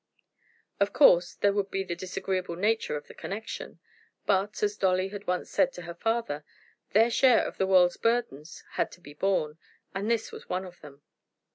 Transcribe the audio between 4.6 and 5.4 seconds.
as Dolly had